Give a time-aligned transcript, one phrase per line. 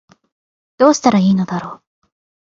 [0.79, 1.83] どうしたら良いのだろう